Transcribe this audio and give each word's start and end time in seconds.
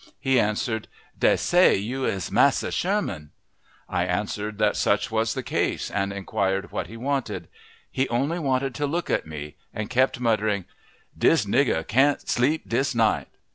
He 0.19 0.39
answered, 0.39 0.87
"Dey 1.19 1.35
say 1.35 1.75
you 1.75 2.05
is 2.05 2.31
Massa 2.31 2.71
Sherman." 2.71 3.29
I 3.87 4.03
answered 4.05 4.57
that 4.57 4.75
such 4.75 5.11
was 5.11 5.35
the 5.35 5.43
case, 5.43 5.91
and 5.91 6.11
inquired 6.11 6.71
what 6.71 6.87
he 6.87 6.97
wanted. 6.97 7.47
He 7.91 8.09
only 8.09 8.39
wanted 8.39 8.73
to 8.73 8.87
look 8.87 9.11
at 9.11 9.27
me, 9.27 9.57
and 9.71 9.91
kept 9.91 10.19
muttering, 10.19 10.65
"Dis 11.15 11.45
nigger 11.45 11.87
can't 11.87 12.27
sleep 12.27 12.67
dis 12.67 12.95
night." 12.95 13.27